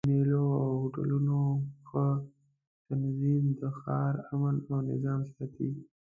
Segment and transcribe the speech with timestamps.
[0.03, 1.37] د مېلو او هوټلونو
[1.87, 2.05] ښه
[2.87, 5.69] تنظیم د ښار امن او نظم ساتي.